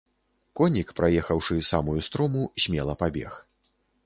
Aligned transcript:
Конік, 0.59 0.93
праехаўшы 0.99 1.59
самую 1.71 1.95
строму, 2.09 2.47
смела 2.65 2.97
пабег. 3.05 3.39